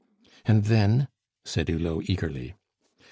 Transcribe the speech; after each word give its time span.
"And 0.45 0.63
then," 0.63 1.09
said 1.45 1.67
Hulot 1.67 2.09
eagerly. 2.09 2.55